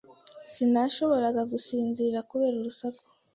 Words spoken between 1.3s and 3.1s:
gusinzira kubera urusaku